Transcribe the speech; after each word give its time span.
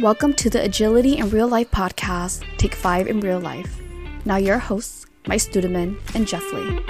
Welcome 0.00 0.32
to 0.36 0.48
the 0.48 0.62
Agility 0.62 1.18
in 1.18 1.28
Real 1.28 1.46
Life 1.46 1.70
podcast, 1.70 2.42
Take 2.56 2.74
5 2.74 3.06
in 3.06 3.20
Real 3.20 3.38
Life. 3.38 3.82
Now, 4.24 4.36
your 4.36 4.56
hosts, 4.56 5.04
Mike 5.26 5.40
Studeman 5.40 5.98
and 6.14 6.26
Jeff 6.26 6.42
Lee. 6.54 6.80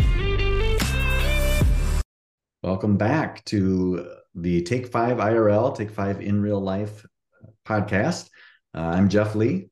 Welcome 2.62 2.96
back 2.96 3.44
to 3.46 4.08
the 4.36 4.62
Take 4.62 4.92
5 4.92 5.17
IRL, 5.17 5.76
Take 5.76 5.90
5 5.90 6.21
in 6.21 6.40
Real 6.40 6.60
Life 6.60 7.04
podcast. 7.67 8.31
Uh, 8.76 8.82
I'm 8.82 9.08
Jeff 9.08 9.35
Lee. 9.35 9.71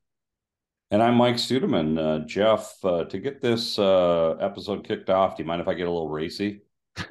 And 0.91 1.01
I'm 1.01 1.15
Mike 1.15 1.37
Studeman. 1.37 1.97
Uh, 1.97 2.27
Jeff, 2.27 2.75
uh, 2.85 3.05
to 3.05 3.19
get 3.21 3.41
this 3.41 3.79
uh, 3.79 4.33
episode 4.41 4.83
kicked 4.83 5.11
off, 5.11 5.37
do 5.37 5.45
you 5.45 5.47
mind 5.47 5.63
if 5.63 5.69
I 5.69 5.75
get 5.75 5.87
a 5.87 5.93
little 5.93 6.11
racy? 6.11 6.63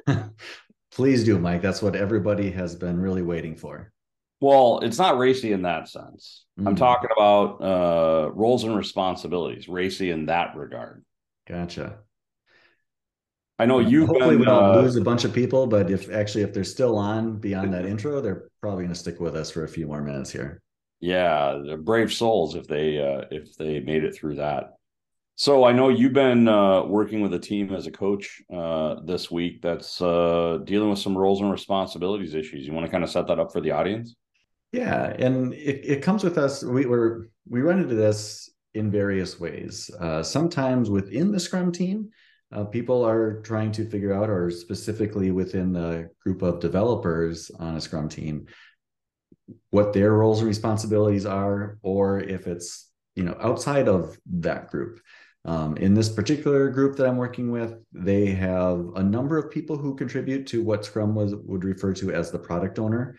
Please 0.90 1.24
do, 1.24 1.38
Mike. 1.38 1.62
That's 1.62 1.80
what 1.80 1.96
everybody 1.96 2.50
has 2.50 2.76
been 2.76 3.00
really 3.00 3.22
waiting 3.22 3.56
for. 3.56 3.94
Well, 4.40 4.80
it's 4.82 4.98
not 4.98 5.18
racy 5.18 5.52
in 5.52 5.62
that 5.62 5.88
sense. 5.88 6.44
Mm. 6.58 6.68
I'm 6.68 6.76
talking 6.76 7.10
about 7.16 7.62
uh, 7.62 8.30
roles 8.32 8.64
and 8.64 8.76
responsibilities, 8.76 9.68
racy 9.68 10.10
in 10.10 10.26
that 10.26 10.56
regard. 10.56 11.04
Gotcha. 11.46 11.98
I 13.58 13.66
know 13.66 13.80
you. 13.80 14.06
Hopefully, 14.06 14.36
been, 14.36 14.40
we 14.40 14.44
don't 14.44 14.76
uh, 14.76 14.80
lose 14.80 14.94
a 14.94 15.00
bunch 15.00 15.24
of 15.24 15.32
people, 15.32 15.66
but 15.66 15.90
if 15.90 16.10
actually 16.10 16.44
if 16.44 16.54
they're 16.54 16.62
still 16.62 16.96
on 16.96 17.38
beyond 17.38 17.74
that 17.74 17.86
intro, 17.86 18.20
they're 18.20 18.48
probably 18.60 18.84
going 18.84 18.94
to 18.94 18.98
stick 18.98 19.18
with 19.18 19.34
us 19.34 19.50
for 19.50 19.64
a 19.64 19.68
few 19.68 19.86
more 19.86 20.00
minutes 20.00 20.30
here. 20.30 20.62
Yeah, 21.00 21.60
they're 21.64 21.76
brave 21.76 22.12
souls 22.12 22.54
if 22.54 22.68
they 22.68 22.98
uh, 22.98 23.24
if 23.32 23.56
they 23.56 23.80
made 23.80 24.04
it 24.04 24.14
through 24.14 24.36
that. 24.36 24.74
So 25.34 25.64
I 25.64 25.72
know 25.72 25.88
you've 25.88 26.12
been 26.12 26.48
uh, 26.48 26.84
working 26.84 27.20
with 27.20 27.32
a 27.32 27.38
team 27.38 27.72
as 27.72 27.86
a 27.86 27.92
coach 27.92 28.42
uh, 28.52 28.96
this 29.04 29.30
week 29.30 29.62
that's 29.62 30.02
uh, 30.02 30.58
dealing 30.64 30.90
with 30.90 30.98
some 30.98 31.16
roles 31.16 31.40
and 31.40 31.50
responsibilities 31.50 32.34
issues. 32.34 32.66
You 32.66 32.72
want 32.72 32.86
to 32.86 32.90
kind 32.90 33.04
of 33.04 33.10
set 33.10 33.28
that 33.28 33.38
up 33.38 33.52
for 33.52 33.60
the 33.60 33.70
audience? 33.70 34.16
Yeah, 34.72 35.04
and 35.18 35.54
it, 35.54 35.84
it 35.84 36.02
comes 36.02 36.22
with 36.22 36.36
us. 36.36 36.62
We 36.62 36.86
were 36.86 37.30
we 37.48 37.62
run 37.62 37.80
into 37.80 37.94
this 37.94 38.50
in 38.74 38.90
various 38.90 39.40
ways. 39.40 39.90
Uh, 39.98 40.22
sometimes 40.22 40.90
within 40.90 41.32
the 41.32 41.40
Scrum 41.40 41.72
team, 41.72 42.10
uh, 42.52 42.64
people 42.64 43.04
are 43.04 43.40
trying 43.40 43.72
to 43.72 43.88
figure 43.88 44.12
out, 44.12 44.28
or 44.28 44.50
specifically 44.50 45.30
within 45.30 45.72
the 45.72 46.10
group 46.22 46.42
of 46.42 46.60
developers 46.60 47.50
on 47.58 47.76
a 47.76 47.80
Scrum 47.80 48.08
team, 48.08 48.46
what 49.70 49.94
their 49.94 50.12
roles 50.12 50.40
and 50.40 50.48
responsibilities 50.48 51.24
are, 51.24 51.78
or 51.82 52.20
if 52.20 52.46
it's 52.46 52.90
you 53.14 53.24
know 53.24 53.36
outside 53.40 53.88
of 53.88 54.18
that 54.26 54.70
group. 54.70 55.00
Um, 55.44 55.78
in 55.78 55.94
this 55.94 56.10
particular 56.10 56.68
group 56.68 56.96
that 56.96 57.06
I'm 57.06 57.16
working 57.16 57.50
with, 57.50 57.74
they 57.92 58.26
have 58.26 58.84
a 58.96 59.02
number 59.02 59.38
of 59.38 59.50
people 59.50 59.78
who 59.78 59.94
contribute 59.94 60.46
to 60.48 60.62
what 60.62 60.84
Scrum 60.84 61.14
was 61.14 61.34
would 61.34 61.64
refer 61.64 61.94
to 61.94 62.12
as 62.12 62.30
the 62.30 62.38
product 62.38 62.78
owner 62.78 63.18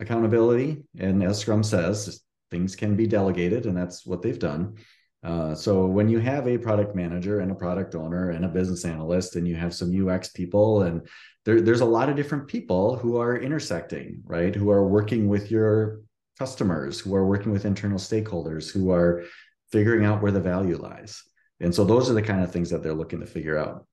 accountability. 0.00 0.82
And 0.98 1.22
as 1.22 1.38
Scrum 1.38 1.62
says, 1.62 2.22
things 2.50 2.76
can 2.76 2.96
be 2.96 3.06
delegated, 3.06 3.66
and 3.66 3.76
that's 3.76 4.06
what 4.06 4.22
they've 4.22 4.38
done. 4.38 4.76
Uh, 5.24 5.54
so 5.54 5.86
when 5.86 6.08
you 6.08 6.20
have 6.20 6.46
a 6.46 6.56
product 6.56 6.94
manager 6.94 7.40
and 7.40 7.50
a 7.50 7.54
product 7.54 7.94
owner 7.94 8.30
and 8.30 8.44
a 8.44 8.48
business 8.48 8.84
analyst, 8.84 9.36
and 9.36 9.48
you 9.48 9.56
have 9.56 9.74
some 9.74 10.08
UX 10.08 10.28
people, 10.28 10.82
and 10.82 11.06
there, 11.44 11.60
there's 11.60 11.80
a 11.80 11.84
lot 11.84 12.08
of 12.08 12.16
different 12.16 12.46
people 12.46 12.96
who 12.96 13.16
are 13.18 13.36
intersecting, 13.36 14.22
right? 14.24 14.54
Who 14.54 14.70
are 14.70 14.86
working 14.86 15.28
with 15.28 15.50
your 15.50 16.02
customers, 16.38 17.00
who 17.00 17.14
are 17.14 17.26
working 17.26 17.52
with 17.52 17.64
internal 17.64 17.98
stakeholders, 17.98 18.70
who 18.70 18.92
are 18.92 19.24
figuring 19.72 20.04
out 20.04 20.22
where 20.22 20.32
the 20.32 20.40
value 20.40 20.76
lies. 20.76 21.22
And 21.60 21.74
so 21.74 21.84
those 21.84 22.08
are 22.08 22.14
the 22.14 22.22
kind 22.22 22.42
of 22.42 22.52
things 22.52 22.70
that 22.70 22.82
they're 22.82 22.94
looking 22.94 23.20
to 23.20 23.26
figure 23.26 23.58
out. 23.58 23.86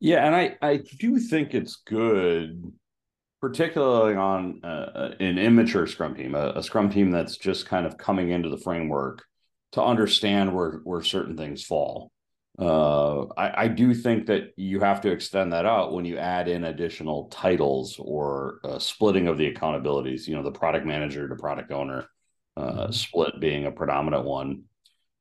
Yeah, 0.00 0.26
and 0.26 0.36
I 0.36 0.56
I 0.60 0.76
do 0.98 1.18
think 1.18 1.54
it's 1.54 1.76
good 1.76 2.72
particularly 3.40 4.16
on 4.16 4.64
uh, 4.64 5.14
an 5.20 5.38
immature 5.38 5.86
scrum 5.86 6.14
team, 6.14 6.34
a, 6.34 6.52
a, 6.56 6.62
scrum 6.62 6.90
team 6.90 7.10
that's 7.10 7.36
just 7.36 7.66
kind 7.66 7.86
of 7.86 7.96
coming 7.96 8.30
into 8.30 8.48
the 8.48 8.58
framework 8.58 9.24
to 9.72 9.82
understand 9.82 10.54
where 10.54 10.80
where 10.84 11.02
certain 11.02 11.36
things 11.36 11.64
fall. 11.64 12.10
Uh, 12.58 13.26
I, 13.36 13.64
I, 13.64 13.68
do 13.68 13.94
think 13.94 14.26
that 14.26 14.52
you 14.56 14.80
have 14.80 15.00
to 15.02 15.12
extend 15.12 15.52
that 15.52 15.64
out 15.64 15.92
when 15.92 16.04
you 16.04 16.18
add 16.18 16.48
in 16.48 16.64
additional 16.64 17.28
titles 17.28 17.96
or 18.00 18.58
splitting 18.78 19.28
of 19.28 19.38
the 19.38 19.52
accountabilities. 19.52 20.26
You 20.26 20.34
know, 20.34 20.42
the 20.42 20.50
product 20.50 20.84
manager 20.84 21.28
to 21.28 21.36
product 21.36 21.70
owner 21.70 22.06
uh, 22.58 22.72
mm-hmm. 22.72 22.92
split 22.92 23.40
being 23.40 23.66
a 23.66 23.70
predominant 23.70 24.24
one. 24.24 24.64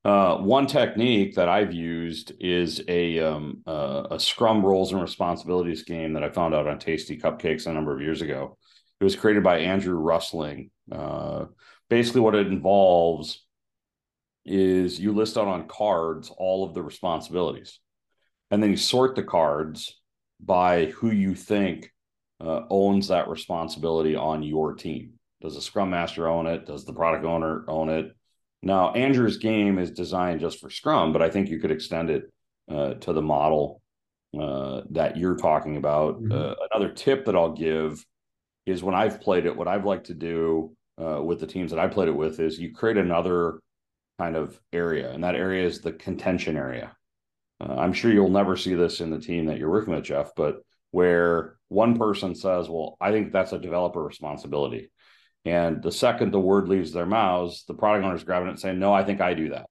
Uh, 0.07 0.37
one 0.37 0.65
technique 0.65 1.35
that 1.35 1.49
I've 1.49 1.73
used 1.73 2.31
is 2.39 2.81
a 2.87 3.19
um, 3.19 3.61
uh, 3.67 4.03
a 4.11 4.17
Scrum 4.17 4.65
roles 4.65 4.93
and 4.93 5.01
responsibilities 5.01 5.83
game 5.83 6.13
that 6.13 6.23
I 6.23 6.29
found 6.29 6.55
out 6.55 6.65
on 6.65 6.79
Tasty 6.79 7.17
Cupcakes 7.17 7.67
a 7.67 7.73
number 7.73 7.93
of 7.93 8.01
years 8.01 8.21
ago. 8.21 8.57
It 9.01 9.03
was 9.03 9.17
created 9.17 9.43
by 9.43 9.59
Andrew 9.59 9.95
Rustling. 9.95 10.71
Uh, 10.89 11.47
basically, 11.89 12.21
what 12.21 12.35
it 12.35 12.47
involves 12.47 13.45
is 14.45 14.97
you 14.97 15.11
list 15.11 15.37
out 15.37 15.49
on 15.49 15.67
cards 15.67 16.31
all 16.37 16.63
of 16.63 16.73
the 16.73 16.81
responsibilities, 16.81 17.81
and 18.49 18.63
then 18.63 18.69
you 18.69 18.77
sort 18.77 19.13
the 19.13 19.23
cards 19.23 19.99
by 20.39 20.85
who 20.85 21.11
you 21.11 21.35
think 21.35 21.91
uh, 22.39 22.61
owns 22.69 23.09
that 23.09 23.27
responsibility 23.27 24.15
on 24.15 24.41
your 24.41 24.73
team. 24.73 25.15
Does 25.41 25.55
the 25.55 25.61
Scrum 25.61 25.89
Master 25.89 26.29
own 26.29 26.47
it? 26.47 26.65
Does 26.65 26.85
the 26.85 26.93
product 26.93 27.25
owner 27.25 27.65
own 27.67 27.89
it? 27.89 28.16
Now, 28.63 28.91
Andrew's 28.93 29.37
game 29.37 29.77
is 29.77 29.91
designed 29.91 30.39
just 30.39 30.59
for 30.59 30.69
Scrum, 30.69 31.13
but 31.13 31.21
I 31.21 31.29
think 31.29 31.49
you 31.49 31.59
could 31.59 31.71
extend 31.71 32.09
it 32.09 32.31
uh, 32.69 32.95
to 32.95 33.13
the 33.13 33.21
model 33.21 33.81
uh, 34.37 34.81
that 34.91 35.17
you're 35.17 35.37
talking 35.37 35.77
about. 35.77 36.21
Mm-hmm. 36.21 36.31
Uh, 36.31 36.53
another 36.71 36.93
tip 36.93 37.25
that 37.25 37.35
I'll 37.35 37.53
give 37.53 38.03
is 38.65 38.83
when 38.83 38.95
I've 38.95 39.21
played 39.21 39.45
it, 39.45 39.55
what 39.55 39.67
I've 39.67 39.85
liked 39.85 40.07
to 40.07 40.13
do 40.13 40.75
uh, 41.01 41.21
with 41.23 41.39
the 41.39 41.47
teams 41.47 41.71
that 41.71 41.79
I 41.79 41.87
played 41.87 42.09
it 42.09 42.15
with 42.15 42.39
is 42.39 42.59
you 42.59 42.73
create 42.73 42.97
another 42.97 43.59
kind 44.19 44.35
of 44.35 44.59
area, 44.73 45.11
and 45.11 45.23
that 45.23 45.35
area 45.35 45.65
is 45.65 45.81
the 45.81 45.93
contention 45.93 46.57
area. 46.57 46.95
Uh, 47.61 47.75
I'm 47.75 47.93
sure 47.93 48.11
you'll 48.11 48.29
never 48.29 48.57
see 48.57 48.73
this 48.73 48.99
in 48.99 49.09
the 49.09 49.19
team 49.19 49.45
that 49.45 49.57
you're 49.57 49.71
working 49.71 49.93
with, 49.93 50.03
Jeff, 50.03 50.31
but 50.35 50.61
where 50.91 51.55
one 51.69 51.97
person 51.97 52.35
says, 52.35 52.69
Well, 52.69 52.97
I 52.99 53.11
think 53.11 53.31
that's 53.31 53.53
a 53.53 53.59
developer 53.59 54.03
responsibility. 54.03 54.91
And 55.47 55.81
the 55.81 55.93
second 55.93 56.31
the 56.31 56.39
word 56.41 56.67
leaves 56.67 56.91
their 56.91 57.05
mouths, 57.05 57.63
the 57.67 57.73
product 57.73 58.03
owner 58.03 58.15
is 58.15 58.23
grabbing 58.25 58.49
it 58.49 58.51
and 58.51 58.59
saying, 58.59 58.79
No, 58.79 58.93
I 58.93 59.03
think 59.03 59.21
I 59.21 59.33
do 59.33 59.49
that. 59.51 59.67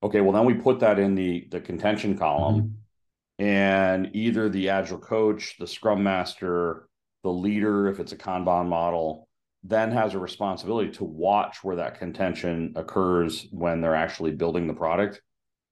Okay, 0.00 0.20
well, 0.20 0.32
then 0.32 0.44
we 0.44 0.54
put 0.54 0.78
that 0.80 0.98
in 0.98 1.16
the, 1.16 1.48
the 1.50 1.60
contention 1.60 2.16
column. 2.16 2.56
Mm-hmm. 2.60 3.44
And 3.44 4.10
either 4.14 4.48
the 4.48 4.68
agile 4.68 4.98
coach, 4.98 5.56
the 5.58 5.66
scrum 5.66 6.04
master, 6.04 6.88
the 7.24 7.30
leader, 7.30 7.88
if 7.88 7.98
it's 7.98 8.12
a 8.12 8.16
Kanban 8.16 8.68
model, 8.68 9.28
then 9.64 9.90
has 9.90 10.14
a 10.14 10.20
responsibility 10.20 10.90
to 10.92 11.04
watch 11.04 11.64
where 11.64 11.76
that 11.76 11.98
contention 11.98 12.72
occurs 12.76 13.48
when 13.50 13.80
they're 13.80 13.96
actually 13.96 14.32
building 14.32 14.68
the 14.68 14.74
product 14.74 15.20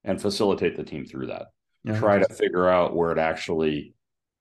and 0.02 0.20
facilitate 0.20 0.76
the 0.76 0.82
team 0.82 1.06
through 1.06 1.26
that. 1.26 1.47
Yeah, 1.84 1.98
Try 1.98 2.18
to 2.18 2.34
figure 2.34 2.68
out 2.68 2.97
where 2.97 3.12
it 3.12 3.18
actually 3.18 3.94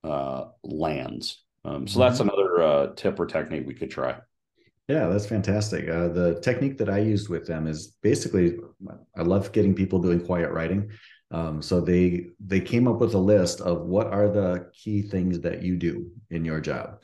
uh, 0.03 0.45
lands. 0.63 1.43
Um, 1.63 1.87
so 1.87 1.99
mm-hmm. 1.99 2.09
that's 2.09 2.19
another 2.21 2.61
uh, 2.63 2.87
tip 2.95 3.19
or 3.19 3.27
technique 3.27 3.67
we 3.67 3.75
could 3.75 3.91
try. 3.91 4.17
Yeah, 4.89 5.07
that's 5.07 5.27
fantastic. 5.27 5.87
Uh, 5.87 6.07
the 6.07 6.39
technique 6.41 6.79
that 6.79 6.89
I 6.89 6.97
used 6.97 7.29
with 7.29 7.45
them 7.45 7.67
is 7.67 7.93
basically, 8.01 8.57
I 9.15 9.21
love 9.21 9.51
getting 9.51 9.75
people 9.75 9.99
doing 9.99 10.19
quiet 10.19 10.49
writing. 10.51 10.89
Um, 11.31 11.61
so 11.61 11.79
they 11.79 12.29
they 12.43 12.59
came 12.59 12.87
up 12.87 12.99
with 12.99 13.13
a 13.13 13.19
list 13.19 13.61
of 13.61 13.81
what 13.85 14.07
are 14.07 14.27
the 14.27 14.71
key 14.73 15.03
things 15.03 15.39
that 15.41 15.61
you 15.61 15.77
do 15.77 16.09
in 16.31 16.43
your 16.43 16.59
job, 16.59 17.01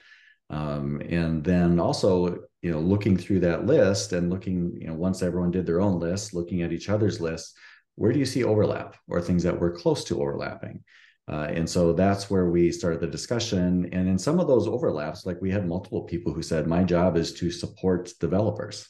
um, 0.49 0.99
and 1.07 1.43
then 1.43 1.79
also 1.79 2.39
you 2.63 2.71
know 2.71 2.79
looking 2.79 3.17
through 3.17 3.41
that 3.41 3.67
list 3.67 4.13
and 4.13 4.31
looking 4.31 4.75
you 4.81 4.87
know 4.87 4.95
once 4.95 5.21
everyone 5.21 5.51
did 5.51 5.67
their 5.67 5.79
own 5.79 5.99
list, 5.99 6.33
looking 6.33 6.63
at 6.63 6.73
each 6.73 6.89
other's 6.89 7.21
lists, 7.21 7.53
where 7.97 8.11
do 8.11 8.17
you 8.17 8.25
see 8.25 8.43
overlap 8.43 8.95
or 9.07 9.21
things 9.21 9.43
that 9.43 9.59
were 9.59 9.69
close 9.69 10.03
to 10.05 10.19
overlapping? 10.19 10.83
Uh, 11.27 11.47
and 11.49 11.67
so 11.67 11.91
that's 11.91 12.29
where 12.29 12.45
we 12.45 12.71
started 12.71 13.01
the 13.01 13.07
discussion. 13.07 13.89
And 13.91 14.07
in 14.07 14.17
some 14.17 14.39
of 14.39 14.47
those 14.47 14.67
overlaps, 14.67 15.25
like 15.25 15.41
we 15.41 15.49
had 15.49 15.67
multiple 15.67 16.03
people 16.03 16.33
who 16.33 16.43
said, 16.43 16.67
My 16.67 16.83
job 16.83 17.17
is 17.17 17.33
to 17.35 17.49
support 17.49 18.13
developers. 18.19 18.87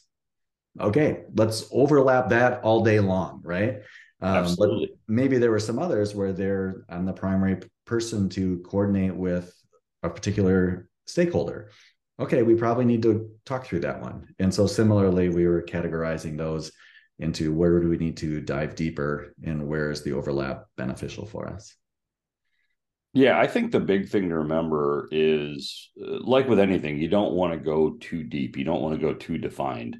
Okay, 0.78 1.24
let's 1.34 1.66
overlap 1.72 2.28
that 2.28 2.62
all 2.62 2.84
day 2.84 3.00
long, 3.00 3.40
right? 3.42 3.80
Um, 4.20 4.36
Absolutely. 4.36 4.86
But 4.88 5.14
maybe 5.14 5.38
there 5.38 5.50
were 5.50 5.58
some 5.58 5.78
others 5.78 6.14
where 6.14 6.32
they're 6.32 6.84
I'm 6.88 7.06
the 7.06 7.12
primary 7.12 7.60
person 7.86 8.28
to 8.30 8.58
coordinate 8.58 9.14
with 9.14 9.54
a 10.02 10.10
particular 10.10 10.88
stakeholder. 11.06 11.70
Okay, 12.18 12.42
we 12.42 12.54
probably 12.54 12.84
need 12.84 13.02
to 13.02 13.30
talk 13.44 13.66
through 13.66 13.80
that 13.80 14.00
one. 14.00 14.26
And 14.38 14.52
so 14.52 14.66
similarly, 14.66 15.28
we 15.28 15.46
were 15.46 15.62
categorizing 15.62 16.36
those 16.36 16.72
into 17.18 17.52
where 17.52 17.80
do 17.80 17.88
we 17.88 17.96
need 17.96 18.16
to 18.18 18.40
dive 18.40 18.74
deeper 18.74 19.34
and 19.42 19.66
where 19.66 19.90
is 19.90 20.02
the 20.02 20.12
overlap 20.12 20.66
beneficial 20.76 21.26
for 21.26 21.48
us. 21.48 21.74
Yeah, 23.16 23.40
I 23.40 23.46
think 23.46 23.72
the 23.72 23.80
big 23.80 24.10
thing 24.10 24.28
to 24.28 24.40
remember 24.40 25.08
is 25.10 25.88
uh, 25.98 26.18
like 26.20 26.48
with 26.48 26.58
anything, 26.58 26.98
you 26.98 27.08
don't 27.08 27.32
want 27.32 27.54
to 27.54 27.58
go 27.58 27.96
too 27.98 28.22
deep. 28.22 28.58
You 28.58 28.64
don't 28.64 28.82
want 28.82 28.94
to 28.94 29.00
go 29.00 29.14
too 29.14 29.38
defined. 29.38 29.96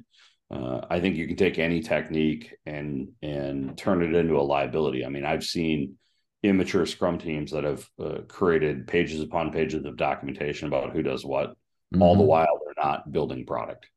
Uh, 0.51 0.81
I 0.87 0.99
think 0.99 1.15
you 1.15 1.25
can 1.25 1.35
take 1.35 1.57
any 1.57 1.81
technique 1.81 2.53
and 2.67 3.07
and 3.23 3.75
turn 3.75 4.03
it 4.03 4.13
into 4.13 4.37
a 4.37 4.45
liability. 4.45 5.03
I 5.03 5.09
mean, 5.09 5.25
I've 5.25 5.43
seen 5.43 5.95
immature 6.43 6.85
Scrum 6.85 7.17
teams 7.17 7.53
that 7.53 7.63
have 7.63 7.89
uh, 7.99 8.19
created 8.27 8.85
pages 8.85 9.19
upon 9.19 9.51
pages 9.51 9.83
of 9.83 9.97
documentation 9.97 10.67
about 10.67 10.91
who 10.91 11.01
does 11.01 11.25
what, 11.25 11.49
mm-hmm. 11.49 12.03
all 12.03 12.13
the 12.13 12.21
mm-hmm. 12.21 12.29
while 12.29 12.59
they're 12.63 12.85
not 12.85 13.11
building 13.11 13.47
product. 13.47 13.87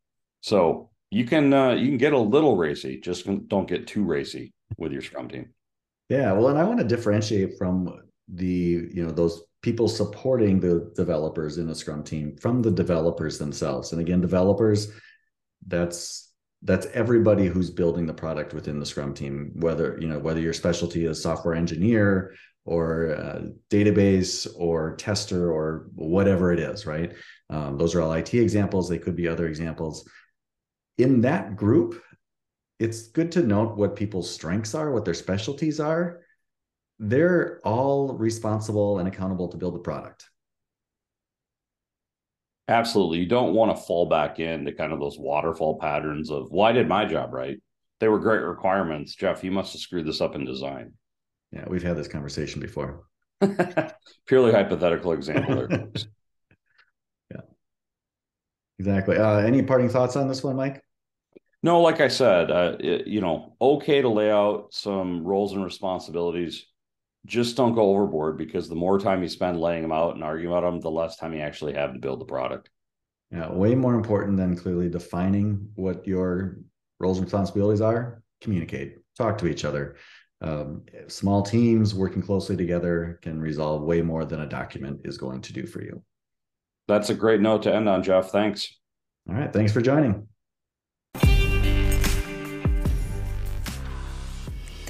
So 0.40 0.88
you 1.11 1.26
can 1.26 1.52
uh, 1.52 1.72
you 1.72 1.88
can 1.88 1.99
get 1.99 2.14
a 2.14 2.19
little 2.19 2.56
racy, 2.56 2.99
just 2.99 3.26
don't 3.49 3.69
get 3.69 3.87
too 3.87 4.02
racy 4.02 4.55
with 4.78 4.93
your 4.93 5.02
scrum 5.02 5.28
team. 5.28 5.50
Yeah, 6.08 6.32
well, 6.32 6.49
and 6.49 6.58
I 6.58 6.64
want 6.64 6.78
to 6.78 6.87
differentiate 6.87 7.58
from 7.58 8.00
the 8.35 8.88
you 8.93 9.05
know 9.05 9.11
those 9.11 9.43
people 9.62 9.88
supporting 9.88 10.61
the 10.61 10.91
developers 10.97 11.59
in 11.59 11.67
the 11.67 11.75
scrum 11.75 12.03
team 12.03 12.37
from 12.37 12.62
the 12.62 12.71
developers 12.71 13.38
themselves. 13.38 13.93
And 13.93 14.00
again 14.00 14.21
developers 14.21 14.91
that's 15.67 16.32
that's 16.62 16.87
everybody 16.93 17.47
who's 17.47 17.71
building 17.71 18.06
the 18.06 18.15
product 18.15 18.53
within 18.53 18.79
the 18.79 18.87
scrum 18.87 19.15
team 19.15 19.53
whether 19.55 19.99
you 20.00 20.09
know 20.09 20.19
whether 20.19 20.41
your 20.41 20.53
specialty 20.53 21.06
is 21.06 21.23
software 21.23 21.55
engineer 21.55 22.35
or 22.67 23.15
uh, 23.15 23.43
database 23.71 24.47
or 24.56 24.94
tester 24.97 25.50
or 25.50 25.88
whatever 25.94 26.53
it 26.53 26.59
is 26.59 26.87
right? 26.87 27.15
Um, 27.49 27.77
those 27.79 27.94
are 27.94 28.03
all 28.03 28.12
it 28.12 28.32
examples. 28.35 28.88
They 28.88 28.99
could 28.99 29.17
be 29.17 29.27
other 29.27 29.49
examples. 29.49 30.09
In 30.99 31.23
that 31.23 31.56
group 31.56 32.03
it's 32.79 33.09
good 33.09 33.31
to 33.32 33.43
note 33.43 33.77
what 33.77 33.94
people's 33.94 34.31
strengths 34.31 34.75
are 34.75 34.91
what 34.91 35.05
their 35.05 35.15
specialties 35.15 35.81
are 35.81 36.21
they're 37.00 37.61
all 37.64 38.12
responsible 38.12 38.99
and 38.99 39.08
accountable 39.08 39.49
to 39.49 39.56
build 39.56 39.75
the 39.75 39.79
product. 39.79 40.29
Absolutely. 42.69 43.19
You 43.19 43.26
don't 43.26 43.55
want 43.55 43.75
to 43.75 43.82
fall 43.82 44.06
back 44.06 44.38
into 44.38 44.70
kind 44.73 44.93
of 44.93 45.00
those 45.00 45.19
waterfall 45.19 45.79
patterns 45.79 46.31
of, 46.31 46.52
well, 46.52 46.67
I 46.67 46.73
did 46.73 46.87
my 46.87 47.06
job 47.06 47.32
right. 47.32 47.58
They 48.00 48.08
were 48.08 48.20
great 48.20 48.43
requirements. 48.43 49.14
Jeff, 49.14 49.43
you 49.43 49.50
must 49.50 49.73
have 49.73 49.81
screwed 49.81 50.06
this 50.06 50.20
up 50.20 50.35
in 50.35 50.44
design. 50.44 50.93
Yeah, 51.52 51.64
we've 51.67 51.82
had 51.82 51.97
this 51.97 52.06
conversation 52.06 52.61
before. 52.61 53.05
Purely 54.26 54.53
hypothetical 54.53 55.12
example 55.12 55.56
there. 55.56 55.69
yeah. 57.31 57.41
Exactly. 58.79 59.17
Uh, 59.17 59.38
any 59.38 59.62
parting 59.62 59.88
thoughts 59.88 60.17
on 60.17 60.29
this 60.29 60.44
one, 60.44 60.55
Mike? 60.55 60.85
No, 61.62 61.81
like 61.81 62.00
I 62.00 62.08
said, 62.08 62.50
uh, 62.50 62.76
it, 62.79 63.06
you 63.06 63.23
know, 63.23 63.56
okay 63.61 64.03
to 64.03 64.08
lay 64.08 64.31
out 64.31 64.69
some 64.70 65.25
roles 65.25 65.55
and 65.55 65.64
responsibilities 65.64 66.67
just 67.26 67.56
don't 67.56 67.75
go 67.75 67.90
overboard 67.90 68.38
because 68.38 68.69
the 68.69 68.75
more 68.75 68.99
time 68.99 69.22
you 69.22 69.28
spend 69.28 69.61
laying 69.61 69.82
them 69.82 69.93
out 69.93 70.14
and 70.14 70.25
arguing 70.25 70.55
about 70.55 70.70
them, 70.70 70.81
the 70.81 70.90
less 70.90 71.17
time 71.17 71.34
you 71.34 71.40
actually 71.40 71.75
have 71.75 71.93
to 71.93 71.99
build 71.99 72.20
the 72.20 72.25
product. 72.25 72.70
Yeah, 73.31 73.52
way 73.52 73.75
more 73.75 73.94
important 73.94 74.37
than 74.37 74.56
clearly 74.56 74.88
defining 74.88 75.69
what 75.75 76.06
your 76.06 76.58
roles 76.99 77.19
and 77.19 77.26
responsibilities 77.26 77.81
are. 77.81 78.22
Communicate, 78.40 78.99
talk 79.17 79.38
to 79.38 79.46
each 79.46 79.64
other. 79.64 79.96
Um, 80.43 80.82
small 81.08 81.43
teams 81.43 81.94
working 81.94 82.22
closely 82.22 82.56
together 82.56 83.19
can 83.22 83.40
resolve 83.40 83.82
way 83.82 84.00
more 84.00 84.25
than 84.25 84.40
a 84.40 84.49
document 84.49 85.02
is 85.05 85.19
going 85.19 85.43
to 85.43 85.52
do 85.52 85.67
for 85.67 85.82
you. 85.82 86.02
That's 86.88 87.11
a 87.11 87.14
great 87.14 87.40
note 87.40 87.62
to 87.64 87.75
end 87.75 87.88
on, 87.88 88.02
Jeff. 88.02 88.31
Thanks. 88.31 88.76
All 89.28 89.34
right. 89.34 89.52
Thanks 89.52 89.72
for 89.72 89.82
joining. 89.82 90.30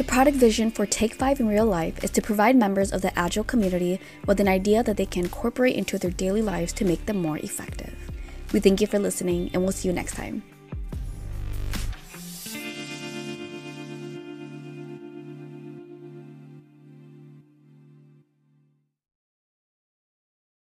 The 0.01 0.05
product 0.05 0.39
vision 0.39 0.71
for 0.71 0.87
Take 0.87 1.13
5 1.13 1.41
in 1.41 1.47
real 1.47 1.67
life 1.67 2.03
is 2.03 2.11
to 2.13 2.23
provide 2.23 2.57
members 2.57 2.91
of 2.91 3.03
the 3.03 3.13
Agile 3.19 3.45
community 3.45 4.01
with 4.25 4.41
an 4.41 4.49
idea 4.49 4.83
that 4.83 4.97
they 4.97 5.05
can 5.05 5.25
incorporate 5.25 5.77
into 5.77 5.99
their 5.99 6.11
daily 6.11 6.41
lives 6.41 6.73
to 6.73 6.87
make 6.87 7.05
them 7.05 7.21
more 7.21 7.37
effective. 7.37 7.95
We 8.51 8.61
thank 8.61 8.81
you 8.81 8.87
for 8.87 8.99
listening, 8.99 9.51
and 9.53 9.63
we'll 9.63 9.73
see 9.73 9.89
you 9.89 9.93
next 9.93 10.15
time. 10.15 10.43